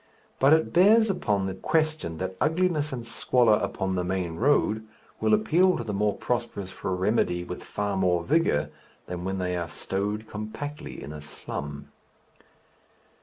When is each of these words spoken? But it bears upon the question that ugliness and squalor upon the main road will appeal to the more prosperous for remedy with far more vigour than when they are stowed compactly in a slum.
But 0.39 0.53
it 0.53 0.73
bears 0.73 1.11
upon 1.11 1.45
the 1.45 1.53
question 1.53 2.17
that 2.17 2.35
ugliness 2.41 2.91
and 2.91 3.05
squalor 3.05 3.57
upon 3.61 3.93
the 3.93 4.03
main 4.03 4.37
road 4.37 4.87
will 5.19 5.31
appeal 5.31 5.77
to 5.77 5.83
the 5.83 5.93
more 5.93 6.15
prosperous 6.17 6.71
for 6.71 6.95
remedy 6.95 7.43
with 7.43 7.63
far 7.63 7.95
more 7.95 8.23
vigour 8.23 8.71
than 9.05 9.25
when 9.25 9.37
they 9.37 9.55
are 9.55 9.69
stowed 9.69 10.25
compactly 10.25 11.03
in 11.03 11.13
a 11.13 11.21
slum. 11.21 11.89